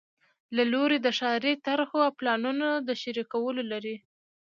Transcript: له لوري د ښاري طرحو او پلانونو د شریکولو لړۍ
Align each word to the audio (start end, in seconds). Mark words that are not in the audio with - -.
له 0.55 0.63
لوري 0.73 0.97
د 1.01 1.07
ښاري 1.17 1.53
طرحو 1.65 1.97
او 2.07 2.11
پلانونو 2.19 2.69
د 2.87 2.89
شریکولو 3.01 3.61
لړۍ 3.71 3.97